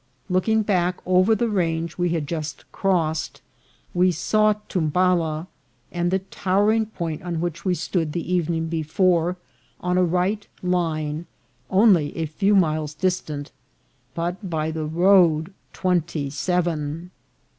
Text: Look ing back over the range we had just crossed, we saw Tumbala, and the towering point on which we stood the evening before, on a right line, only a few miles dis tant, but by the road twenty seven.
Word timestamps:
Look 0.29 0.49
ing 0.49 0.63
back 0.63 0.97
over 1.05 1.35
the 1.35 1.47
range 1.47 1.99
we 1.99 2.09
had 2.09 2.25
just 2.25 2.65
crossed, 2.71 3.39
we 3.93 4.11
saw 4.11 4.55
Tumbala, 4.67 5.45
and 5.91 6.09
the 6.09 6.17
towering 6.33 6.87
point 6.87 7.21
on 7.21 7.39
which 7.39 7.65
we 7.65 7.75
stood 7.75 8.11
the 8.11 8.33
evening 8.33 8.67
before, 8.67 9.37
on 9.79 9.99
a 9.99 10.03
right 10.03 10.47
line, 10.63 11.27
only 11.69 12.17
a 12.17 12.25
few 12.25 12.55
miles 12.55 12.95
dis 12.95 13.19
tant, 13.21 13.51
but 14.15 14.49
by 14.49 14.71
the 14.71 14.85
road 14.87 15.53
twenty 15.71 16.31
seven. 16.31 17.11